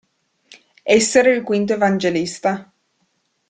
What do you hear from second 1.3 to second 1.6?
il